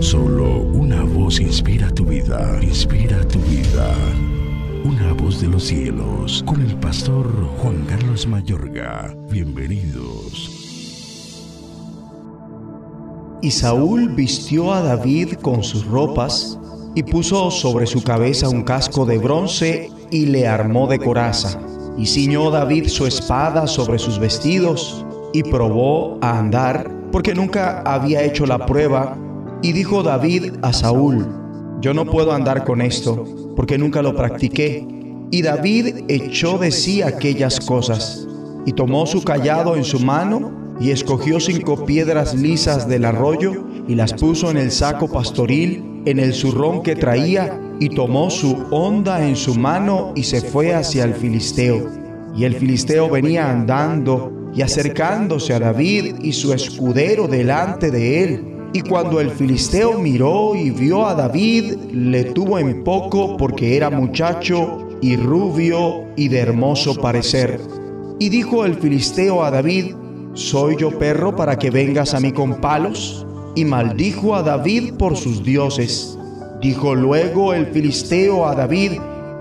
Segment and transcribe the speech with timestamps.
[0.00, 3.94] Solo una voz inspira tu vida, inspira tu vida.
[4.84, 7.26] Una voz de los cielos, con el pastor
[7.58, 9.14] Juan Carlos Mayorga.
[9.30, 10.50] Bienvenidos.
[13.40, 16.58] Y Saúl vistió a David con sus ropas
[16.94, 21.58] y puso sobre su cabeza un casco de bronce y le armó de coraza.
[21.96, 28.22] Y ciñó David su espada sobre sus vestidos y probó a andar porque nunca había
[28.22, 29.16] hecho la prueba.
[29.62, 31.26] Y dijo David a Saúl,
[31.80, 33.24] yo no puedo andar con esto
[33.56, 34.86] porque nunca lo practiqué.
[35.30, 38.26] Y David echó de sí aquellas cosas
[38.64, 43.94] y tomó su callado en su mano y escogió cinco piedras lisas del arroyo y
[43.94, 49.26] las puso en el saco pastoril, en el zurrón que traía, y tomó su honda
[49.26, 51.88] en su mano y se fue hacia el filisteo.
[52.36, 58.55] Y el filisteo venía andando y acercándose a David y su escudero delante de él.
[58.72, 63.90] Y cuando el filisteo miró y vio a David, le tuvo en poco porque era
[63.90, 67.60] muchacho y rubio y de hermoso parecer.
[68.18, 69.94] Y dijo el filisteo a David,
[70.34, 73.26] ¿soy yo perro para que vengas a mí con palos?
[73.54, 76.18] Y maldijo a David por sus dioses.
[76.60, 78.92] Dijo luego el filisteo a David,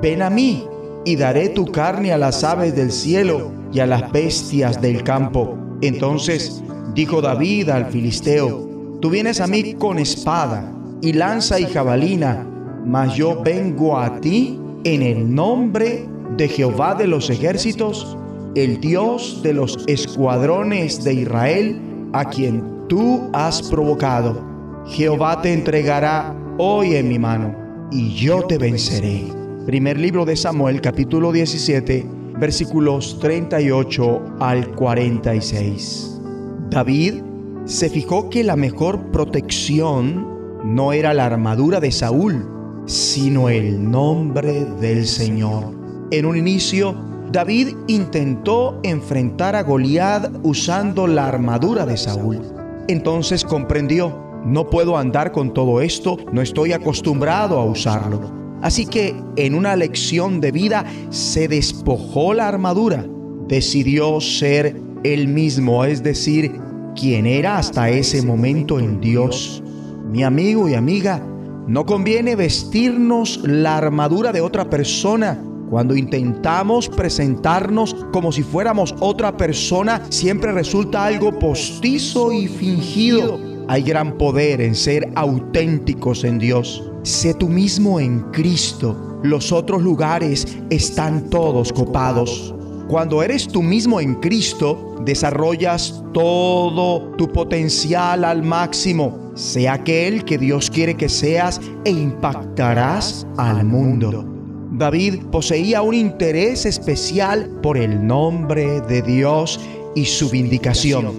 [0.00, 0.64] ven a mí
[1.04, 5.56] y daré tu carne a las aves del cielo y a las bestias del campo.
[5.82, 6.62] Entonces
[6.94, 8.69] dijo David al filisteo,
[9.00, 12.46] tú vienes a mí con espada y lanza y jabalina,
[12.84, 16.06] mas yo vengo a ti en el nombre
[16.36, 18.16] de Jehová de los ejércitos,
[18.54, 21.80] el Dios de los escuadrones de Israel,
[22.12, 24.44] a quien tú has provocado.
[24.86, 27.54] Jehová te entregará hoy en mi mano,
[27.90, 29.24] y yo te venceré.
[29.66, 32.06] Primer libro de Samuel, capítulo 17,
[32.38, 36.20] versículos 38 al 46.
[36.70, 37.29] David
[37.64, 40.26] se fijó que la mejor protección
[40.64, 42.48] no era la armadura de Saúl,
[42.86, 45.74] sino el nombre del Señor.
[46.10, 46.96] En un inicio,
[47.30, 52.40] David intentó enfrentar a Goliat usando la armadura de Saúl.
[52.88, 58.20] Entonces comprendió, no puedo andar con todo esto, no estoy acostumbrado a usarlo.
[58.62, 63.06] Así que en una lección de vida se despojó la armadura,
[63.46, 66.52] decidió ser él mismo, es decir,
[66.94, 69.62] quien era hasta ese momento en Dios.
[70.10, 71.22] Mi amigo y amiga,
[71.66, 75.40] no conviene vestirnos la armadura de otra persona.
[75.70, 83.38] Cuando intentamos presentarnos como si fuéramos otra persona, siempre resulta algo postizo y fingido.
[83.68, 86.90] Hay gran poder en ser auténticos en Dios.
[87.04, 89.20] Sé tú mismo en Cristo.
[89.22, 92.52] Los otros lugares están todos copados.
[92.90, 99.30] Cuando eres tú mismo en Cristo, desarrollas todo tu potencial al máximo.
[99.36, 104.24] Sea aquel que Dios quiere que seas e impactarás al mundo.
[104.72, 109.60] David poseía un interés especial por el nombre de Dios
[109.94, 111.12] y su vindicación.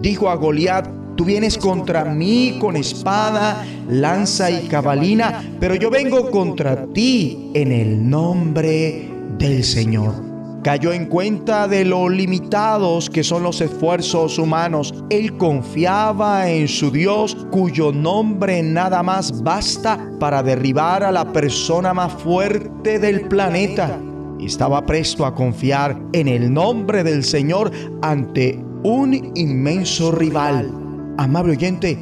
[0.00, 6.30] Dijo a Goliat, tú vienes contra mí con espada, lanza y cabalina, pero yo vengo
[6.30, 10.27] contra ti en el nombre del Señor
[10.68, 14.92] cayó en cuenta de lo limitados que son los esfuerzos humanos.
[15.08, 21.94] Él confiaba en su Dios cuyo nombre nada más basta para derribar a la persona
[21.94, 23.98] más fuerte del planeta.
[24.40, 30.70] Estaba presto a confiar en el nombre del Señor ante un inmenso rival.
[31.16, 31.96] Amable oyente,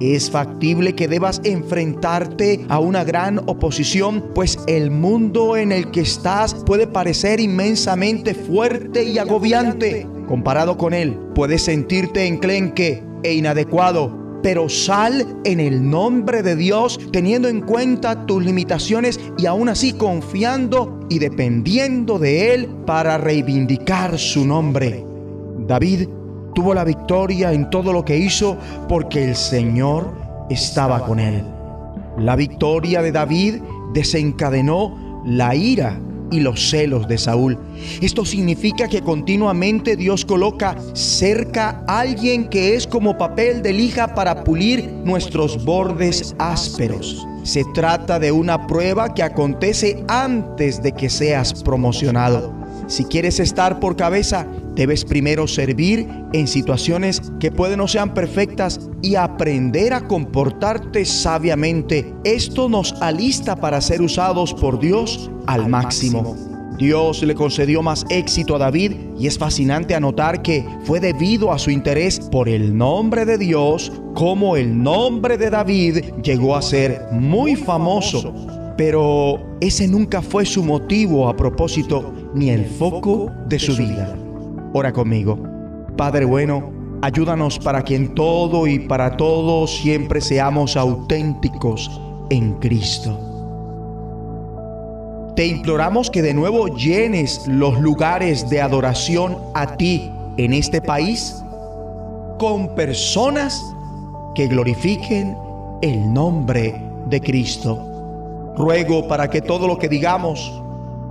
[0.00, 6.00] es factible que debas enfrentarte a una gran oposición, pues el mundo en el que
[6.00, 10.06] estás puede parecer inmensamente fuerte y agobiante.
[10.26, 17.00] Comparado con él, puedes sentirte enclenque e inadecuado, pero sal en el nombre de Dios
[17.12, 24.18] teniendo en cuenta tus limitaciones y aún así confiando y dependiendo de Él para reivindicar
[24.18, 25.04] su nombre.
[25.66, 26.08] David
[26.54, 28.56] tuvo la victoria en todo lo que hizo
[28.88, 30.12] porque el Señor
[30.50, 31.42] estaba con él.
[32.18, 33.56] La victoria de David
[33.92, 36.00] desencadenó la ira
[36.30, 37.58] y los celos de Saúl.
[38.00, 44.14] Esto significa que continuamente Dios coloca cerca a alguien que es como papel de lija
[44.14, 47.26] para pulir nuestros bordes ásperos.
[47.44, 52.52] Se trata de una prueba que acontece antes de que seas promocionado.
[52.88, 54.46] Si quieres estar por cabeza,
[54.78, 62.14] debes primero servir en situaciones que pueden no sean perfectas y aprender a comportarte sabiamente.
[62.22, 66.36] Esto nos alista para ser usados por Dios al máximo.
[66.78, 71.58] Dios le concedió más éxito a David y es fascinante anotar que fue debido a
[71.58, 77.02] su interés por el nombre de Dios como el nombre de David llegó a ser
[77.10, 78.32] muy famoso.
[78.76, 84.16] Pero ese nunca fue su motivo a propósito ni el foco de su vida.
[84.72, 85.38] Ora conmigo.
[85.96, 86.70] Padre bueno,
[87.00, 92.00] ayúdanos para que en todo y para todos siempre seamos auténticos
[92.30, 93.18] en Cristo.
[95.34, 101.42] Te imploramos que de nuevo llenes los lugares de adoración a ti en este país
[102.38, 103.64] con personas
[104.34, 105.36] que glorifiquen
[105.80, 107.84] el nombre de Cristo.
[108.56, 110.52] Ruego para que todo lo que digamos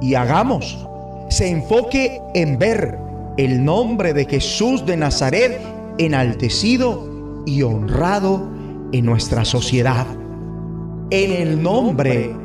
[0.01, 0.85] y hagamos
[1.29, 3.06] se enfoque en ver
[3.37, 5.61] el nombre de Jesús de Nazaret
[5.97, 8.49] enaltecido y honrado
[8.91, 10.05] en nuestra sociedad.
[11.09, 12.35] En el nombre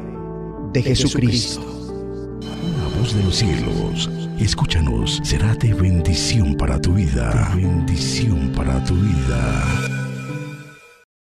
[0.73, 1.73] de Jesucristo
[3.11, 4.09] de los cielos,
[4.39, 7.53] escúchanos, será de bendición para tu vida.
[7.55, 10.02] bendición para tu vida.